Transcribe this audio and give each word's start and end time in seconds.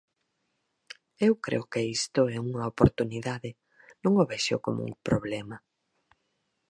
Eu 1.27 1.33
creo 1.45 1.63
que 1.71 1.81
isto 1.97 2.21
é 2.35 2.37
unha 2.47 2.69
oportunidade, 2.73 3.51
non 4.03 4.13
o 4.21 4.25
vexo 4.31 4.55
como 4.65 4.79
un 4.89 4.93
problema. 5.07 5.57